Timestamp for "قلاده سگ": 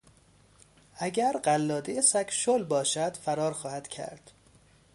1.31-2.29